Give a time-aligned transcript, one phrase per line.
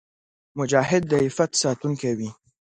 [0.57, 2.29] مجاهد د عفت ساتونکی وي.